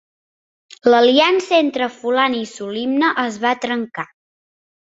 [0.93, 4.09] L'aliança entre Fulani i Solima es va trencar.